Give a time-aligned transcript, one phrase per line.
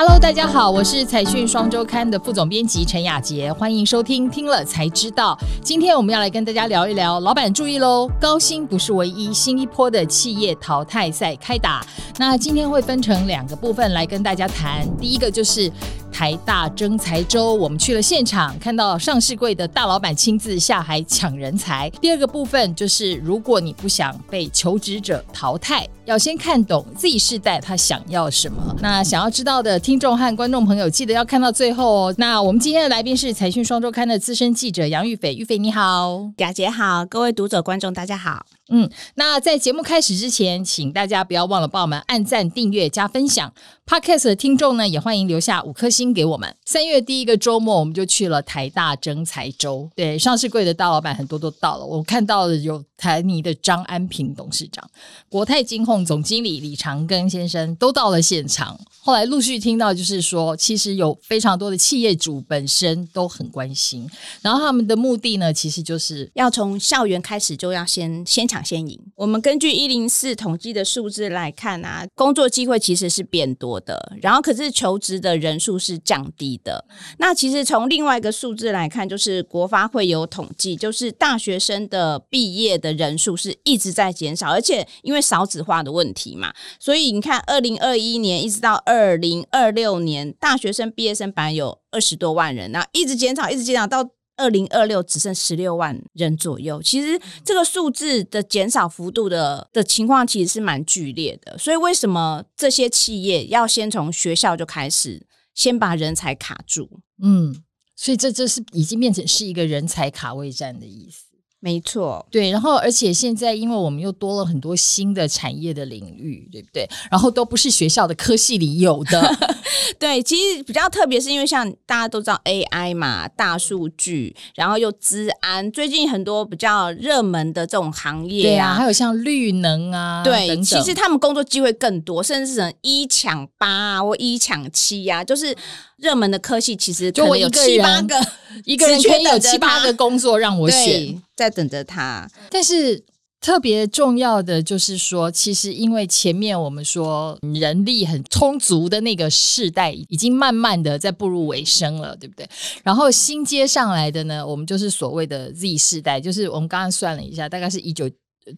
[0.00, 5.38] Hello，大家好，我是财讯双周刊的副总编辑陈雅杰，欢迎收听听了才知道。
[5.62, 11.86] 今天我们要来跟大家聊一聊，老板注意喽，高薪不是唯一，新一波的企业淘汰赛开打。
[12.18, 15.70] 那今天会分成两个部分来跟大家谈，第一个就是。
[16.10, 21.88] 台大征才周，我们去了现场，看到上市柜的大老板亲自下海抢人才。
[22.00, 28.74] 第二个部分就是，如果你不想被求职者淘汰，要先看懂 Z 世代他想要什么。
[28.80, 32.14] 那想要知道的听众和观众朋友，记得要看到最后哦。
[32.18, 38.44] 那我们今天的来宾是财讯双周刊的资深记者杨玉斐，玉斐你好，雅姐好，各位读者观众大家好。
[38.70, 43.52] 嗯，那在节目开始之前，请大家不要忘了帮我们按赞、订阅、加分享。
[43.86, 46.54] Podcast 的听众呢，也欢迎留下五颗星给我们。
[46.66, 49.88] 三月第一个周末，我们就去了台大征才周。
[49.96, 54.86] 对，上市柜的大老板很多都到了，我看到了有台泥的张安平董事长、
[55.30, 58.78] 国泰金控总经理李长庚先生都到了现场。
[59.00, 64.06] 后来陆续听到，就是说，其实有非常多的企业主本身都很关心，
[64.42, 69.00] 然后他们的目的呢，其实就是要从校园开始，就要先先抢先赢。
[69.16, 76.84] 我们根据一零四统计的数字来看啊，工作机会其实是变多的，然后可是求职的人数是降低的。
[77.18, 88.98] 那其实从另外一个数字来看，就是国发会有统计，就是大学生的毕业的人数是一直在减少，而且因为少子化的问题嘛，所以你看，二零二一年一直到二。
[89.08, 94.04] 二零二六年，大学生毕业生班有二十多万人，那一直减少，一直减少，到
[94.38, 96.80] 二零二六只剩十六万人左右。
[96.82, 101.58] 其实这个数字的减少幅度的的情况，其实是蛮剧烈的。
[101.58, 106.88] 所以为什么这些企业要先从学校就开始，先把人才卡住？
[107.22, 107.62] 嗯，
[107.94, 111.27] 所以这这是已经变成是一个人才卡位战的意思。
[111.60, 116.88] 没错，对，然后而且现在，因为我们又多了很多新的产业的领域，对不对？
[117.10, 119.36] 然后都不是学校的科系里有的。
[119.98, 135.56] 对，其实比较特别，是因为像大家都知道 AI 嘛，大数据，然后又资安，最近很多比较热门的这种行业啊，对啊，还有像绿能啊，对，等等其实他们工作机会更多，甚至是一抢八啊，或一抢七啊，就是。
[135.98, 138.14] 热门的科系其实就我有七八个，
[138.64, 142.28] 一个人可以有七八个工作让我选，在等着他。
[142.50, 143.04] 但是
[143.40, 152.48] 特别重要的就是说，其实因为前面我们说人力很充足的那个世代，已经慢慢的在步入尾声了，对不对？
[152.82, 158.08] 然后新接上来的呢，我们就是所谓的 Z 世代，就是我们刚刚算了一下，大概是一九。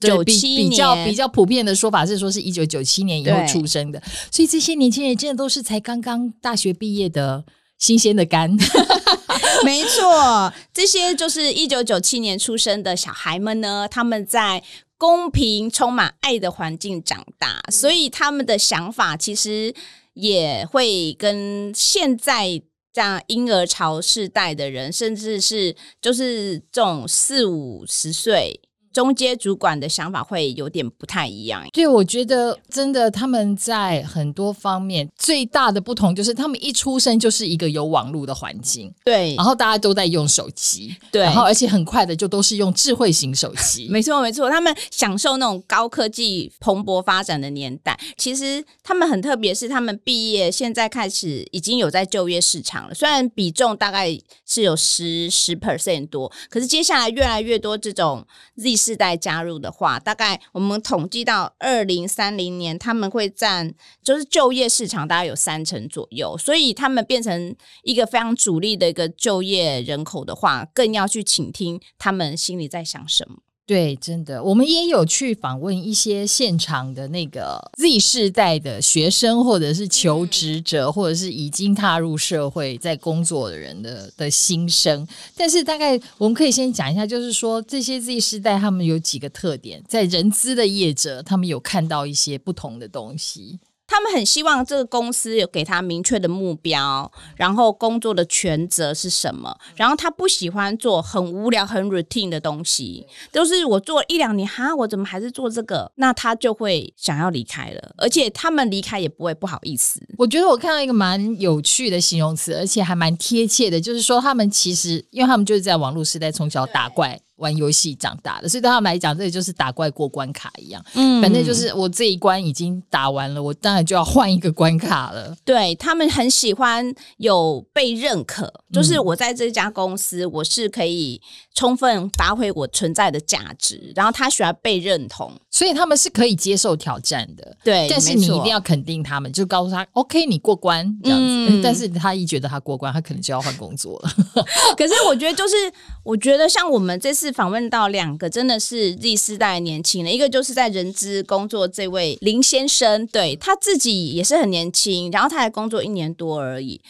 [0.00, 7.44] 九七年比较比较普遍的说法是说是一九九七年以后出生的，所以这些年轻人真的都是才刚刚大学毕业的
[7.78, 8.56] 新鲜的肝。
[9.64, 14.62] 没错，这些就是一九九七年出生的小孩们呢，他们在
[14.96, 19.74] 公平、充满爱的环境长大，所以他们的想法其实
[20.14, 22.62] 也会跟现在
[22.92, 28.60] 这样婴儿潮世代的人，甚至是就是这种四五十岁。
[28.92, 31.64] 中阶主管的想法会有点不太一样。
[31.72, 43.88] 对，我觉得真的他们在很多方面最大的不同就是，他们一出生就是一个有网络的环境，对，然后大家都在用手机，对，然后而且很快的就都是用智慧型手机。
[43.88, 47.98] 没错，没错，他们享受那种高科技蓬勃发展的年代。
[48.16, 73.40] 其实他们很特别，是他们毕业现在开始已经有在就业市场了，虽然比重大概是有十十 percent 多，可是接下来越来越多这种 Z 世代加入的话，大概我们统计到二零三零年，他们会占就是就业市场大概有三成左右，所以他们变成一个非常主力的一个就业人口的话，更要去倾听他们心里在想什么。
[73.70, 85.06] 对，真的，我们也有去访问一些现场的那个 Z 世代的学生，或者是求职者，嗯、或者是已经踏入社会在工作的人的的心声。
[85.36, 93.60] 但是，大概我们可以先讲一下，就是说这些 Z 世代他们有几个特点，在人资的业者，他们有看到一些不同的东西。
[93.90, 99.58] 他们很希望这个公司有给他明确的目标，然后工作的权责是什么。
[99.74, 105.90] 然后他不喜欢做很无聊、很 routine 的东西，都是我做一两年，哈，我怎么还是做这个？
[105.96, 107.92] 那他就会想要离开了。
[107.98, 110.00] 而且他们离开也不会不好意思。
[110.16, 117.20] 我觉得我看到一个蛮有趣的形容词，而且还蛮贴切的，就是说他们其实，因为他们就是在网络时代从小打怪。
[117.40, 120.82] 玩游戏长大的，所以对他们来讲，这个就是打怪过关卡一样。
[120.94, 125.34] 嗯，反正就是我这一关已经打完了，我当然就要换一个关卡了。
[125.44, 131.20] 对，他们很喜欢有被认可，就是我在这家公司，我是可以
[131.54, 137.56] 充分发挥我存在的价值，然后他喜欢被认同，所以他们是可以接受挑战的。
[137.64, 141.24] 对，但是你一定要肯定他们，就告诉他 OK，你过关这样子。
[141.26, 144.10] 嗯，但是他一觉得他过关，他可能就要换工作了。
[144.76, 145.54] 可是我觉得，就是
[146.02, 156.80] 我觉得像我们这次访问到两个真的是第四代年轻人，一个就是在人资工作这位林先生，对，他自己也是很年轻，然后他才工作一年多而已，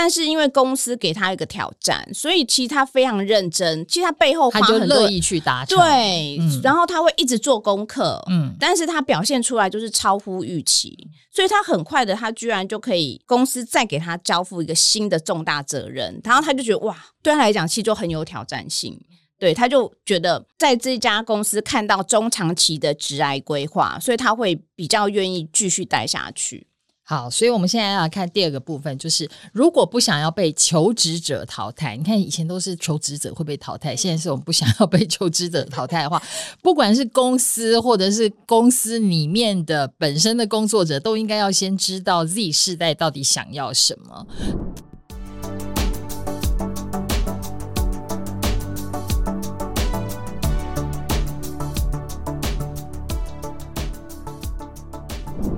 [0.00, 10.96] 但是因为公司给他一个挑战，所以其实他非常认真，其实他背后他就乐意去达成，对，嗯，然后他会一直做功课，嗯，但是他表现出来就是超乎预期，
[11.32, 18.96] 所以他很快的，他居然就可以公司再给他交付一个新的重大责任，然后他就觉得哇，对他来讲其实就很有挑战性。
[19.40, 26.68] 对，他就觉得在这家公司看到中长期的职涯规划，所以他会比较愿意继续待下去。
[27.10, 36.22] 好，所以我们现在要看第二个部分，就是如果不想要被求职者淘汰，你看以前都是求职者会被淘汰，现在是我们不想要被求职者淘汰的话，
[36.60, 44.26] 不管是公司或者是公司里面的本身的工作者，都应该要先知道 Z 世代到底想要什么。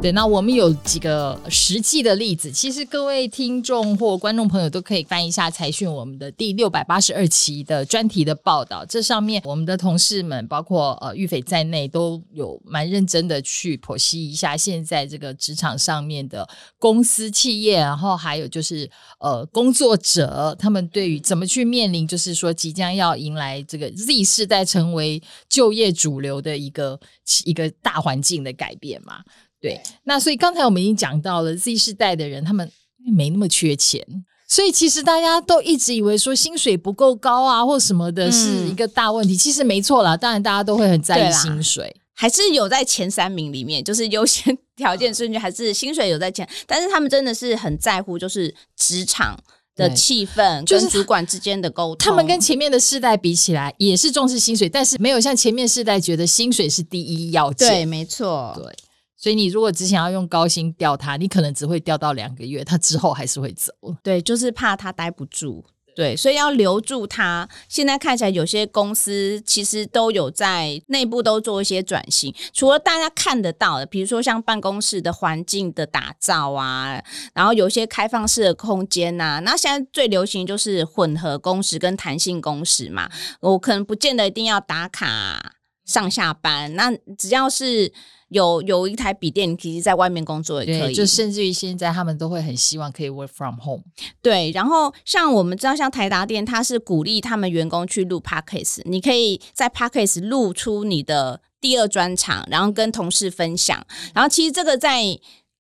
[0.02, 16.49] 对，那我们有几个实际的例子，其实各位听众或观众朋友都可以翻一下财讯我们的第六百八十二期的专题的报道，这上面我们的同事们，包括呃玉斐在内，都有蛮认真的去剖析一下现在这个职场上面的
[16.79, 26.99] 公司企业，然后还有就是呃工作者他们对于怎么去面临，就是说即将要迎来这个 Z 世代成为就业主流的一个
[27.44, 29.23] 一个大环境的改变嘛。
[29.60, 32.70] 对，那所以刚才我们已经讲到了 Z 世代的人，他们
[33.14, 34.04] 没那么缺钱，
[34.48, 39.34] 所以其实大家都一直以为说薪水不够高啊，或什么的是一个大问题。
[39.34, 49.38] 嗯、其实没错啦，当然大家都会很在意薪水，还是有在前三名里面，就是优先条件顺序还是薪水有在前， 但是他们真的是很在乎，就是职场
[49.76, 51.98] 的气氛，就是主管之间的沟通。
[51.98, 57.68] 他们跟前面的世代比起来，也是重视薪水，但是没有像前面世代觉得薪水是第一要件。
[57.68, 58.74] 对，没错，对。
[59.20, 63.70] 所以你如果只想要用高薪调他，你可能只会调到两个月，他之后还是会走。
[64.02, 65.62] 对，就是怕他待不住。
[65.94, 67.46] 对，所以要留住他。
[67.69, 77.02] 现在看起来有些公司其实都有在内部都做一些转型，除了大家看得到的，比如说像办公室的环境的打造啊，
[77.34, 79.38] 然后有一些开放式的空间呐、啊。
[79.40, 83.11] 那现在最流行就是混合工时跟弹性工时嘛。
[83.40, 87.93] 我可能不见得一定要打卡上下班，那只要是。
[88.30, 90.94] 有有一台笔电，你其实在外面工作也可以。
[90.94, 93.82] 就甚至于现在，他们都会很希望可以 work from home。
[94.22, 103.84] 对，然后像我们知道，像台达电，它是鼓励他们员工去录 podcast，你可以在 podcast 录出你的第二专场，然后跟同事分享。
[104.14, 105.02] 然后其实这个在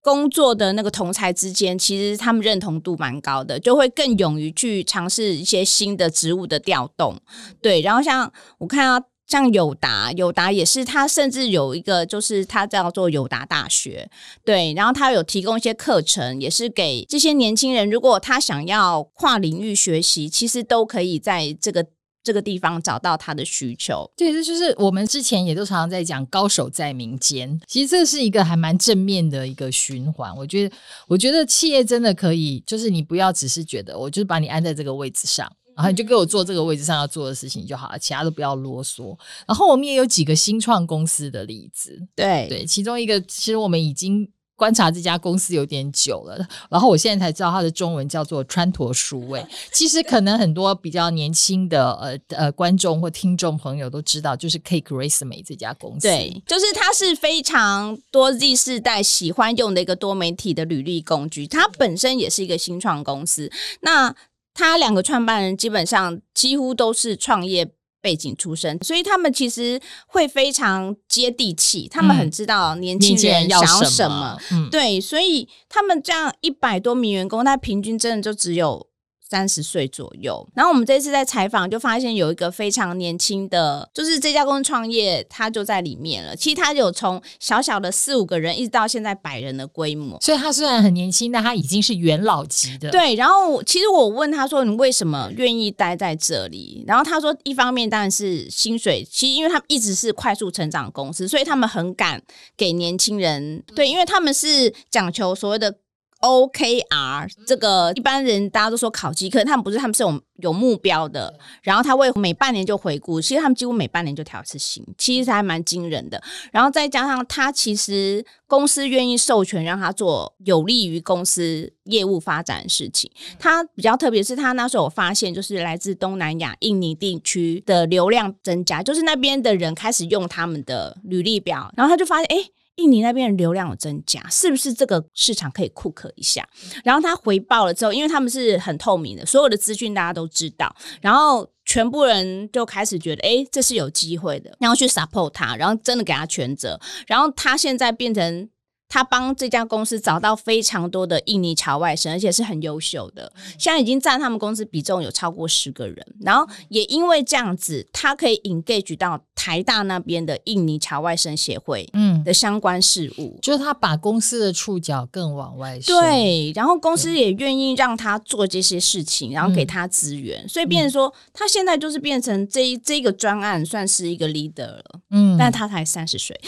[0.00, 7.20] 工作的那个同才之间，其实他们认同度蛮高的，就会更勇于去尝试一些新的职务的调动。
[7.60, 9.09] 对，然后像我看到。
[9.30, 14.10] 像友达，友达也是，他甚至有一个，就是他叫做友达大学，
[14.44, 21.86] 对，然后他有提供一些课程，也是给这些年轻人，如果他想要跨领域学习，其实都可以在这个
[22.24, 24.10] 这个地方找到他的需求。
[24.16, 30.36] 对，这就是我们之前也都常常在讲，高手在民间，其实这是一个还蛮正面的一个循环。
[30.36, 35.48] 我觉得，我觉得企业真的可以，就是你不要只是觉得，我就是把你安在这个位置上。
[35.80, 39.16] 然后你就给我做这个位置上要做的事情就好了，其他都不要啰嗦。
[39.48, 49.42] 然后我们也有几个新创公司的例子，对对，其中一个其实我们已经观察这家公司有点久了，然后我现在才知道它的中文叫做川陀数位。
[49.72, 63.50] 其实可能很多比较年轻的呃呃观众或听众朋友都知道，就是 Cake Resume 这家公司，对，就是它是非常多 Z 世代喜欢用的一个多媒体的履历工具，它本身也是一个新创公司。
[63.80, 64.14] 那
[64.60, 67.66] 他两个创办人基本上几乎都是创业
[68.02, 71.88] 背景出身，所以他们其实会非常接地气。
[71.88, 78.86] 他们很知道年轻人想要什么，嗯、对，所以他们这样一百多名员工，他平均真的就只有
[79.30, 80.44] 三十岁左右。
[80.54, 86.34] 然后我们这次在采访就发现有一个非常年轻的，就是这家公司创业，他就在里面了。
[86.34, 90.18] 其实他有从小小的四五个人，一直到现在百人的规模。
[90.20, 92.90] 所以他虽然很年轻，但他已经是元老级的。
[92.90, 93.14] 对。
[93.14, 102.20] 然后其实我问他说：“你为什么愿意待在这里？”然后他说：“一方面当然是薪水，其实因为他们一直是快速成长公司，所以他们很敢
[102.56, 103.62] 给年轻人。
[103.76, 105.76] 对，因为他们是讲求所谓的。”
[106.20, 111.32] OKR 这个一般人大家都说考绩，可是他们不是，他们是有有目标的。
[111.62, 116.22] 然后他会每半年就回顾，其实他们几乎每半年就调一次薪，其实还蛮惊人的。
[116.52, 123.10] 然后再加上他其实公司愿意授权让他做有利于公司业务发展的事情。
[123.38, 132.50] 他比较特别是他那时候我发现，就是来自东南亚、印尼地区的流量增加，就是那边的人开始用他们的履历表，然后他就发现，哎。
[132.80, 136.48] 印尼那边的流量有增加，是不是这个市场可以库克一下？
[136.82, 148.48] 然后他回报了之后，因为他们是很透明的，所有的资讯大家都知道，然后全部人就开始觉得，哎，这是有机会的，然后去 support 他，然后真的给他全责，然后他现在变成。
[148.90, 156.04] 他帮这家公司找到非常多的印尼侨外生，而且是很优秀的，现在已经占他们公司比重有超过十个人。
[156.20, 165.94] 然后也因为这样子，他可以 engage 到台大那边的印尼侨外生协会，嗯的相关事务，就是他把公司的触角更往外伸。
[165.94, 174.84] 对，然后公司也愿意让他做这些事情，然后给他资源，所以变成说他现在就是变成这这个专案算是一个 leader 了。
[175.12, 176.38] 嗯，但他才三十岁，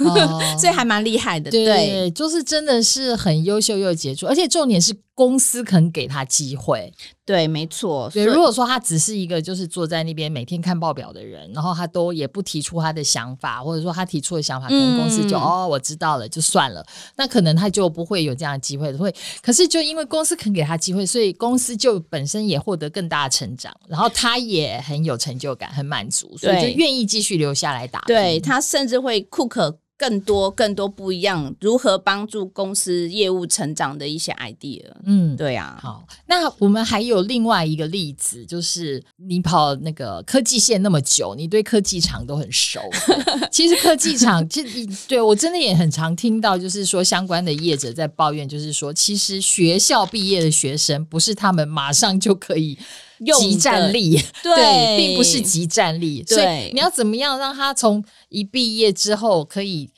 [0.00, 1.50] 哦、 所以还蛮厉害的。
[1.50, 1.77] 对。
[1.86, 6.92] 对，就是真的是很优秀又杰出，而且重点是公司肯给他机会。
[7.24, 8.08] 对，没错。
[8.08, 16.84] 所以如果说他只是一个就是坐在那边每天看报表的人，然后他都也不提出他的想法，或者说他提出的想法，可能公司就、嗯、哦我知道了就算了，
[17.16, 18.92] 那可能他就不会有这样的机会。
[18.96, 28.00] 会，可是就因为公司肯给他机会，所以公司就本身也获得更大的成长，然后他也很有成就感，很满足，所以就愿意继续留下来打。
[28.06, 29.76] 对，他甚至会 cook。
[29.98, 34.84] 更多更多不一样，如何帮助公司业务成长的一些 idea。
[35.04, 35.76] 嗯，对啊。
[35.82, 42.80] 好，那我们还有另外一个例子，就是你跑那个科技线那么久，你对科技厂都很熟。
[43.50, 52.78] 其实科技厂，其实对我真的也很常听到，就是说相关的业者在抱怨，就是说其实学校毕业的学生不是他们马上就可以
[53.20, 56.24] 用即战力， 对，对，并不是即战力。
[56.26, 59.90] 所以你要怎么样让他从一毕业之后可以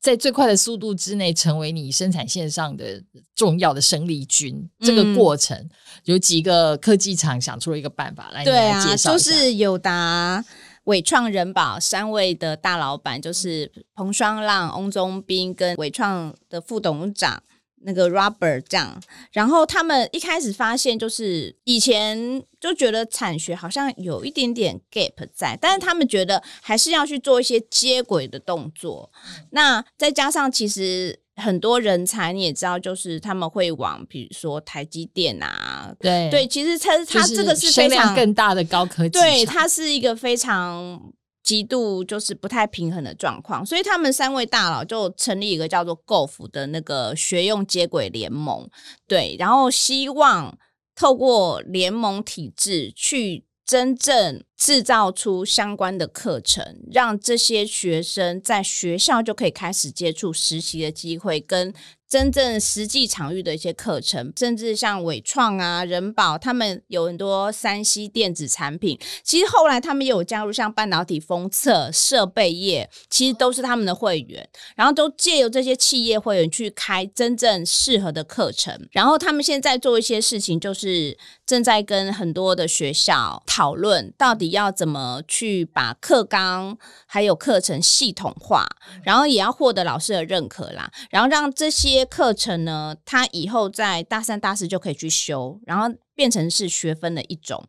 [0.00, 3.02] 在最快的速度之内成为你生产线上的
[3.34, 4.56] 重要的生力军？
[4.56, 5.68] 嗯、这个过程
[6.04, 9.12] 有几个科技厂想出了一个办法来，来介绍。
[9.12, 10.44] 就是友达、
[10.84, 17.42] 伟创、人保三位的大老板，就是彭双浪、翁宗斌跟伟创的副董事长。
[17.84, 19.00] 那个 Robert 这样，
[19.32, 29.10] 然后他们一开始发现，就是以前就觉得产学好像有一点点 gap 在，但是他们觉得还是要去做一些接轨的动作。
[29.50, 41.12] 那再加上其实很多人才你也知道，就是他们会往比如说台积电啊，对对，其实它它这个是非常更大的高科技，对，它是一个非常。
[41.42, 48.68] 极度就是不太平衡的状况，所以他们三位大佬就成立一个叫做 “Golf” 的那个学用接轨联盟，
[49.06, 50.56] 对，然后希望
[50.94, 61.74] 透过联盟体制去真正制造出相关的课程，让这些学生在学校就可以开始接触实习的机会跟。
[62.12, 68.98] 真正实际场域的一些课程，甚至像伟创啊、人保，他们有很多三 C 电子产品。
[69.22, 74.46] 其实后来他们也有加入像半导体封测设备业，其实都是他们的会员。
[74.76, 78.78] 然后都借由这些企业会员去开真正适合的课程。
[78.90, 81.16] 然后他们现在做一些事情，就是
[81.46, 88.64] 正在跟很多的学校讨论，到底要怎么去把课纲还有课程系统化，
[89.02, 92.06] 然后也要获得老师的认可啦，然后让这些。
[92.12, 97.66] 课程呢，他以后在大三、大四就可以去修，然后变成是学分的一种。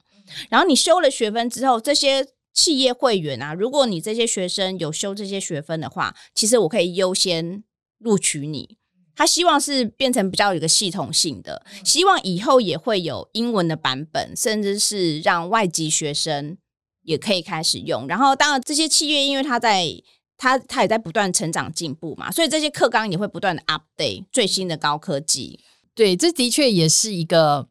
[0.49, 7.63] 然后你修了学分之后，这些企业会员啊，如果你这些学生有修这些学分的话，其实我可以优先
[7.99, 8.77] 录取你。
[9.15, 16.57] 他希望是变成比较有一个系统性的，希望以后也会有英文的版本，甚至是让外籍学生
[17.03, 18.07] 也可以开始用。
[18.07, 19.87] 然后，当然这些契约因为他在。
[20.35, 25.57] 他他也在不断成长进步嘛，所以这些课纲也会不断的 update 最新的高科技。
[25.95, 27.65] 对，这的确也是一个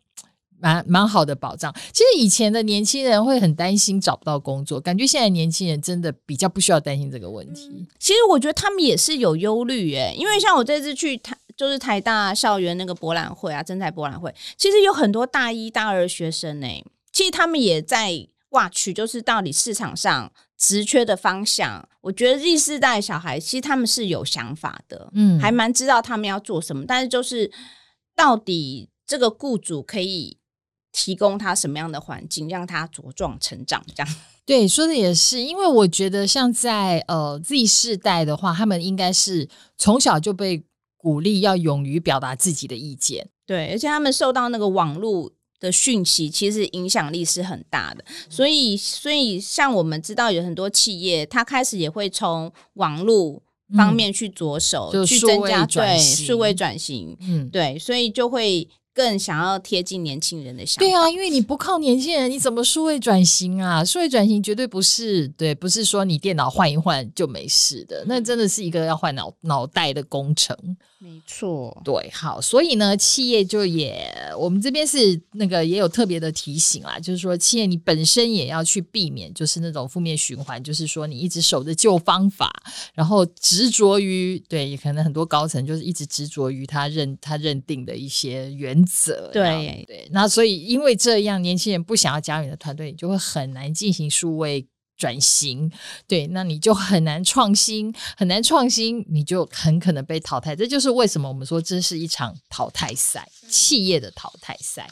[0.58, 1.74] 蛮蛮好的保障。
[1.92, 7.86] 其实以前的年轻人会很担心找不到工作，感觉现在年轻人真的比较不需要担心这个问题。
[7.98, 21.86] 其实我觉得他们也是有忧虑诶，因为像我这次去台就是台大校园那个博览会啊，真才博览会，其实有很多大一大二学生呢、欸，其实他们也在挖取，就是到底市场上职缺的方向。
[22.00, 27.52] 我觉得 Z 世代小孩其实他们是有想法的，嗯，还蛮知道他们要做什么，但是就是
[28.16, 30.38] 到底这个雇主可以
[30.90, 34.14] 提供他什么样的环境，让他茁壮成长，这样。
[34.44, 40.64] 对，说的也是，因为我觉得像在呃 Z 世代的话，他们应该是从小就被
[40.96, 45.32] 鼓励要勇于表达自己的意见，对，而且他们受到那个网络
[45.62, 53.40] 的讯息，其实影响力是很大的，所以，所以像我们知道有很多企业，它开始也会从网络
[53.74, 58.68] 方面去着手，嗯、去增加对数位转型，嗯，对，所以就会。
[58.94, 60.80] 更想要贴近年轻人的想法。
[60.80, 63.82] 对啊，因为你不靠年轻人，你怎么数位转型啊？
[63.82, 70.54] 数位转型绝对不是对，不是说你电脑换一换就没事的，那真的是一个要换脑脑袋的工程。
[71.04, 82.52] 没错，对，好，所以呢，企业就也，我们这边是那个也有特别的提醒啦，就是说，企业你本身也要去避免，就是那种负面循环，就是说你一直守着旧方法，
[82.94, 94.64] 然后执着于，对，也可能很多高层就是一直执着于他认他认定的一些原则，对对，那所以因为这样，年轻人不想要加入你的团队，你就会很难进行数位。
[95.02, 95.68] 转型，
[96.06, 100.54] 对，那你就很难创新，很难创新，你就很可能被淘汰。
[100.54, 104.88] 这就是为什么我们说这是一场淘汰赛，企业的淘汰赛。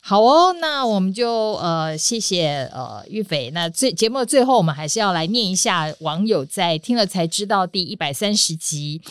[0.00, 3.50] 好哦，那我们就呃，谢谢呃玉斐。
[3.50, 9.02] 那最节目的最后，我们还是要来念一下网友在听了才知道第一百三十集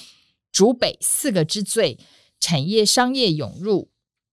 [0.52, 2.00] 竹北四个之最，
[2.40, 3.90] 产业商业涌入，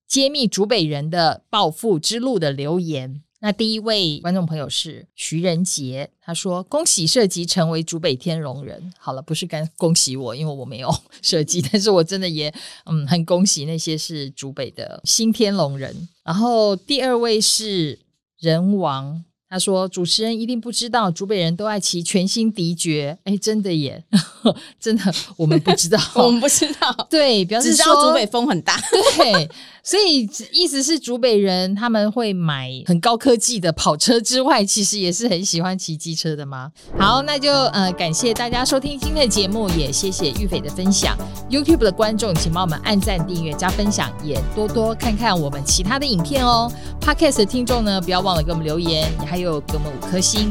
[0.09, 3.23] 揭秘竹北人的暴富之路的留言。
[3.43, 12.53] 那第一位观众朋友是徐仁杰，他说：“恭喜设计成为竹北天龙人。”好了，不是跟恭喜我，因为我没有 设计，但是我真的也
[12.85, 16.09] 嗯很恭喜那些是竹北的新天龙人。
[16.23, 17.99] 然后第二位是
[18.39, 19.25] 人王。
[19.51, 23.19] 他说：“主持人一定不知道，竹北人都爱骑全新迪爵。
[23.25, 24.05] 哎，真的耶，
[24.79, 27.09] 真的，我们不知道， 我们不知道。
[27.11, 28.81] 对，表示说竹北风很大。
[29.17, 29.51] 对，
[29.83, 36.71] 所以意思是竹北人他们会买很高科技的跑车之外，其实也是很喜欢骑机车的吗？
[36.97, 41.19] 好，那就呃感谢大家收听今天的节目，也谢谢玉斐的分享。
[41.51, 46.71] YouTube 的观众，请帮我们按赞、订阅、加分享，也多多看看我们其他的影片哦。
[47.01, 49.40] Podcast 的听众呢，不要忘了给我们留言，你还。
[49.41, 50.49] 有给我们五颗星，